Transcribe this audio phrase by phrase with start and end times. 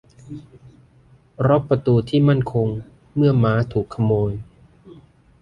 [1.47, 2.67] ล็อคประตูที่มั่นคง
[3.15, 4.31] เมื่อม้าถูกขโมย